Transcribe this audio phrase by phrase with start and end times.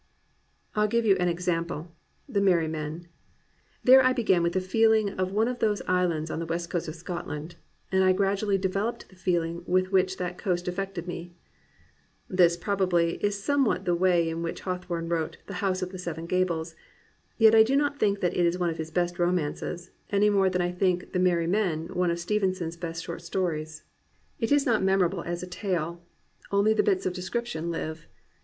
[0.75, 1.91] I'll give you an example—
[2.35, 3.07] The Merry Men.
[3.83, 6.87] There I began with the feeling of one of those islands on the west coast
[6.87, 7.53] of Scotland,
[7.91, 11.35] and I gradually devel oped the feeling with which that coast affected me."
[12.27, 16.25] This, probably, is somewhat the way in which Hawthorne WTote The House of the Seven
[16.25, 16.73] Gables;
[17.37, 20.63] yet I do not think that is one of his best romances, any more than
[20.63, 23.83] I think The Merry Men one of Ste venson's best short stories.
[24.39, 26.51] It is not memorable 381 COMPANIONABLE BOOKS as a tale.
[26.57, 28.07] Only the bits of description live.